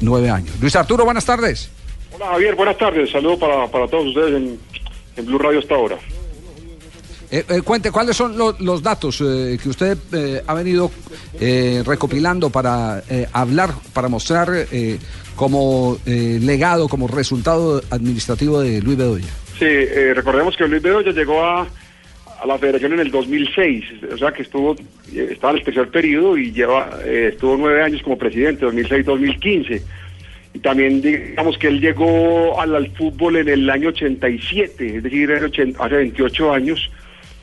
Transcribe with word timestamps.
nueve 0.00 0.30
años. 0.30 0.54
Luis 0.60 0.74
Arturo, 0.76 1.04
buenas 1.04 1.24
tardes. 1.24 1.70
Hola 2.14 2.26
Javier, 2.28 2.54
buenas 2.54 2.78
tardes. 2.78 3.10
Saludos 3.10 3.38
para, 3.38 3.66
para 3.68 3.86
todos 3.88 4.06
ustedes 4.08 4.34
en, 4.36 4.58
en 5.16 5.26
Blue 5.26 5.38
Radio 5.38 5.58
hasta 5.58 5.74
ahora. 5.74 5.98
Eh, 7.30 7.44
eh, 7.46 7.60
cuente, 7.62 7.90
¿cuáles 7.92 8.16
son 8.16 8.38
lo- 8.38 8.56
los 8.58 8.82
datos 8.82 9.20
eh, 9.20 9.58
que 9.62 9.68
usted 9.68 9.98
ha 10.46 10.54
venido 10.54 10.90
eh, 11.38 11.82
recopilando 11.84 12.48
para 12.48 13.02
eh, 13.08 13.28
hablar, 13.34 13.74
para 13.92 14.08
mostrar 14.08 14.48
como 15.36 15.98
eh, 16.06 16.38
legado, 16.40 16.88
como 16.88 17.06
resultado 17.06 17.82
administrativo 17.90 18.60
de 18.60 18.80
Luis 18.80 18.96
Bedoya? 18.96 19.26
Sí, 19.58 19.66
eh, 19.66 20.12
recordemos 20.14 20.56
que 20.56 20.66
Luis 20.66 20.80
Bedoya 20.82 21.12
llegó 21.12 21.44
a, 21.44 21.66
a 22.40 22.46
la 22.46 22.58
federación 22.58 22.92
en 22.92 23.00
el 23.00 23.10
2006, 23.10 23.84
o 24.12 24.16
sea 24.18 24.32
que 24.32 24.42
estuvo, 24.42 24.76
eh, 25.12 25.28
estaba 25.32 25.52
en 25.52 25.58
el 25.58 25.64
tercer 25.64 25.88
periodo 25.88 26.36
y 26.38 26.52
lleva, 26.52 26.90
eh, 27.04 27.30
estuvo 27.32 27.56
nueve 27.56 27.82
años 27.82 28.02
como 28.02 28.16
presidente, 28.18 28.64
2006-2015. 28.66 29.82
Y 30.54 30.58
también 30.60 31.00
digamos 31.02 31.58
que 31.58 31.68
él 31.68 31.80
llegó 31.80 32.60
al, 32.60 32.88
fútbol 32.96 33.36
en 33.36 33.48
el 33.48 33.68
año 33.68 33.88
87, 33.90 34.96
es 34.96 35.02
decir, 35.02 35.30
hace 35.32 35.94
28 35.94 36.52
años, 36.52 36.90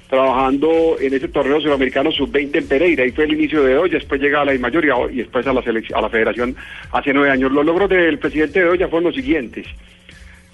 trabajando 0.09 0.97
en 0.99 1.13
ese 1.13 1.27
torneo 1.27 1.59
sudamericano 1.59 2.11
sub-20 2.11 2.55
en 2.57 2.67
Pereira. 2.67 3.03
Ahí 3.03 3.11
fue 3.11 3.25
el 3.25 3.33
inicio 3.33 3.61
de 3.63 3.69
Bedoya, 3.73 3.93
después 3.95 4.21
llega 4.21 4.41
a 4.41 4.45
la 4.45 4.53
mayoría 4.59 4.93
y 5.11 5.17
después 5.17 5.45
a 5.47 5.53
la, 5.53 5.61
selec- 5.61 5.93
a 5.95 6.01
la 6.01 6.09
federación 6.09 6.55
hace 6.91 7.13
nueve 7.13 7.31
años. 7.31 7.51
Los 7.51 7.65
logros 7.65 7.89
del 7.89 8.17
presidente 8.19 8.59
Bedoya 8.61 8.87
fueron 8.87 9.05
los 9.05 9.15
siguientes. 9.15 9.65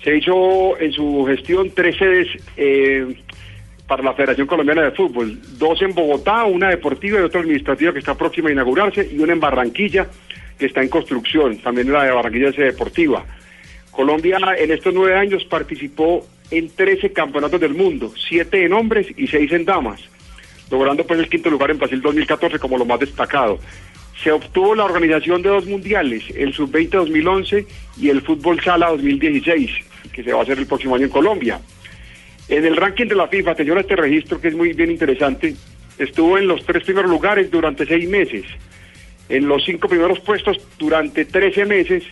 Se 0.03 0.17
hizo 0.17 0.79
en 0.79 0.91
su 0.93 1.25
gestión 1.27 1.71
tres 1.75 1.95
sedes 1.97 2.27
eh, 2.57 3.05
para 3.91 4.03
la 4.03 4.13
Federación 4.13 4.47
Colombiana 4.47 4.83
de 4.83 4.91
Fútbol, 4.91 5.37
dos 5.57 5.81
en 5.81 5.93
Bogotá, 5.93 6.45
una 6.45 6.69
deportiva 6.69 7.19
y 7.19 7.23
otra 7.23 7.41
administrativa 7.41 7.91
que 7.91 7.99
está 7.99 8.15
próxima 8.15 8.47
a 8.47 8.53
inaugurarse, 8.53 9.05
y 9.11 9.19
una 9.19 9.33
en 9.33 9.41
Barranquilla 9.41 10.07
que 10.57 10.67
está 10.67 10.81
en 10.81 10.87
construcción, 10.87 11.57
también 11.57 11.91
la 11.91 12.05
de 12.05 12.11
Barranquilla 12.11 12.47
es 12.47 12.55
deportiva. 12.55 13.25
Colombia 13.91 14.37
en 14.57 14.71
estos 14.71 14.93
nueve 14.93 15.17
años 15.17 15.43
participó 15.43 16.25
en 16.51 16.69
13 16.69 17.11
campeonatos 17.11 17.59
del 17.59 17.73
mundo, 17.73 18.13
siete 18.15 18.63
en 18.63 18.71
hombres 18.71 19.07
y 19.17 19.27
seis 19.27 19.51
en 19.51 19.65
damas, 19.65 19.99
logrando 20.71 21.05
pues 21.05 21.19
el 21.19 21.27
quinto 21.27 21.49
lugar 21.49 21.71
en 21.71 21.79
Brasil 21.79 22.01
2014 22.01 22.59
como 22.59 22.77
lo 22.77 22.85
más 22.85 23.01
destacado. 23.01 23.59
Se 24.23 24.31
obtuvo 24.31 24.73
la 24.73 24.85
organización 24.85 25.41
de 25.41 25.49
dos 25.49 25.65
mundiales, 25.65 26.23
el 26.33 26.53
Sub-20 26.53 26.91
2011 26.91 27.65
y 27.97 28.07
el 28.07 28.21
Fútbol 28.21 28.63
Sala 28.63 28.87
2016, 28.91 29.69
que 30.13 30.23
se 30.23 30.31
va 30.31 30.39
a 30.39 30.43
hacer 30.43 30.59
el 30.59 30.65
próximo 30.65 30.95
año 30.95 31.07
en 31.07 31.11
Colombia. 31.11 31.59
En 32.51 32.65
el 32.65 32.75
ranking 32.75 33.05
de 33.05 33.15
la 33.15 33.29
FIFA, 33.29 33.51
a 33.51 33.79
este 33.79 33.95
registro 33.95 34.41
que 34.41 34.49
es 34.49 34.55
muy 34.55 34.73
bien 34.73 34.91
interesante, 34.91 35.55
estuvo 35.97 36.37
en 36.37 36.49
los 36.49 36.65
tres 36.65 36.83
primeros 36.83 37.09
lugares 37.09 37.49
durante 37.49 37.85
seis 37.85 38.09
meses, 38.09 38.43
en 39.29 39.47
los 39.47 39.63
cinco 39.63 39.87
primeros 39.87 40.19
puestos 40.19 40.59
durante 40.77 41.23
13 41.23 41.65
meses 41.65 42.03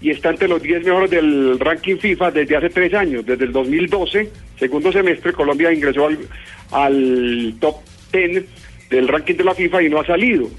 y 0.00 0.10
está 0.10 0.30
entre 0.30 0.48
los 0.48 0.60
10 0.60 0.84
mejores 0.84 1.10
del 1.10 1.60
ranking 1.60 1.96
FIFA 1.98 2.32
desde 2.32 2.56
hace 2.56 2.70
tres 2.70 2.92
años. 2.92 3.24
Desde 3.24 3.44
el 3.44 3.52
2012, 3.52 4.30
segundo 4.58 4.90
semestre, 4.90 5.32
Colombia 5.32 5.72
ingresó 5.72 6.08
al, 6.72 7.54
top 7.60 7.76
10 8.12 8.44
del 8.90 9.06
ranking 9.06 9.36
de 9.36 9.44
la 9.44 9.54
FIFA 9.54 9.82
y 9.84 9.90
no 9.90 10.00
ha 10.00 10.06
salido. 10.06 10.50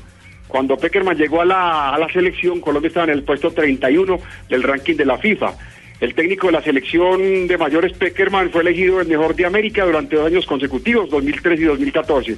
Cuando 0.48 0.78
Peckerman 0.78 1.18
llegó 1.18 1.42
a 1.42 1.46
la, 1.46 1.94
a 1.94 2.00
la 2.00 2.08
selección, 2.08 2.62
Colombia 2.62 2.88
estaba 2.88 3.08
en 3.08 3.12
el 3.12 3.24
puesto 3.24 3.52
31 3.52 4.18
del 4.48 4.64
ranking 4.64 4.96
de 4.96 5.06
la 5.06 5.18
FIFA. 5.18 5.56
El 6.02 6.14
técnico 6.14 6.48
de 6.48 6.54
la 6.54 6.62
selección 6.62 7.48
de 7.48 7.58
mayores 7.58 7.94
Peckerman 7.94 8.50
fue 8.52 8.62
elegido 8.62 9.00
el 9.00 9.08
mejor 9.08 9.36
de 9.36 9.46
América 9.46 9.86
durante 9.86 10.16
dos 10.18 10.28
años 10.28 10.46
consecutivos, 10.46 11.10
2013 11.10 11.62
y 11.62 11.66
2014. 11.66 12.38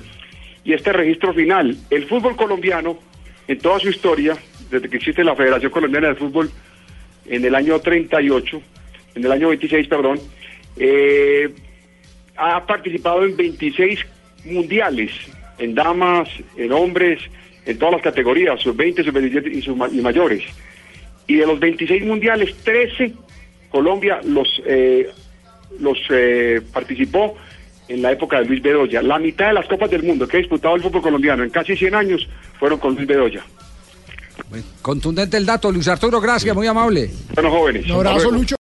Y 0.64 0.74
este 0.74 0.94
registro 0.94 1.34
final, 1.34 1.76
el 1.90 2.06
fútbol 2.06 2.36
colombiano, 2.36 3.00
en 3.48 3.58
toda 3.58 3.80
su 3.80 3.90
historia, 3.90 4.38
desde 4.70 4.90
que 4.90 4.98
existe 4.98 5.24
la 5.24 5.36
Federación 5.36 5.72
Colombiana 5.72 6.10
de 6.10 6.16
Fútbol, 6.16 6.52
en 7.26 7.44
el 7.46 7.56
año 7.56 7.80
38, 7.80 8.62
en 9.16 9.26
el 9.26 9.32
año 9.32 9.50
26, 9.50 9.88
perdón, 9.88 10.20
eh, 10.78 11.50
ha 12.36 12.66
participado 12.66 13.26
en 13.26 13.36
26 13.36 14.00
mundiales, 14.46 15.12
en 15.58 15.74
damas, 15.74 16.30
en 16.58 16.72
hombres, 16.74 17.20
en 17.66 17.78
todas 17.80 17.94
las 17.96 18.02
categorías, 18.04 18.62
sub-20, 18.62 19.04
sub-27 19.04 19.52
y, 19.52 19.62
sub- 19.62 19.90
y 19.92 20.02
mayores. 20.02 20.44
Y 21.26 21.36
de 21.36 21.48
los 21.48 21.60
26 21.60 22.06
mundiales, 22.06 22.54
13 22.64 23.14
Colombia 23.70 24.20
los, 24.24 24.48
eh, 24.66 25.10
los 25.80 25.98
eh, 26.10 26.62
participó 26.72 27.36
en 27.88 28.02
la 28.02 28.12
época 28.12 28.40
de 28.40 28.46
Luis 28.46 28.62
Bedoya. 28.62 29.02
La 29.02 29.20
mitad 29.20 29.48
de 29.48 29.54
las 29.54 29.68
copas 29.68 29.90
del 29.90 30.04
mundo 30.04 30.28
que 30.28 30.38
ha 30.38 30.40
disputado 30.40 30.76
el 30.76 30.82
fútbol 30.82 31.02
colombiano 31.02 31.44
en 31.44 31.50
casi 31.50 31.76
100 31.76 31.96
años 31.96 32.28
fueron 32.60 32.80
con 32.80 32.96
Luis 32.96 33.08
Bedoya. 33.08 33.44
Contundente 34.82 35.36
el 35.36 35.46
dato, 35.46 35.72
Luis 35.72 35.88
Arturo, 35.88 36.22
gracias, 36.22 36.56
muy 36.56 36.68
amable. 36.68 37.10
Bueno, 37.34 37.52
jóvenes. 37.52 37.86
Un 37.86 37.92
abrazo. 37.92 38.32
Lucho. 38.32 38.56